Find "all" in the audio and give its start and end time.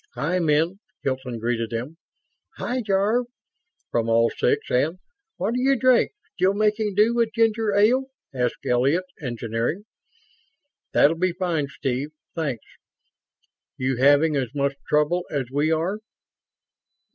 4.09-4.31